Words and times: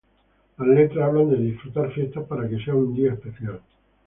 Las 0.57 0.67
letras 0.67 1.07
hablan 1.07 1.29
de 1.29 1.37
disfrutar 1.37 1.91
fiestas 1.93 2.23
para 2.25 2.49
que 2.49 2.57
sea 2.57 2.73
un 2.73 2.95
día 2.95 3.13
especial. 3.13 3.61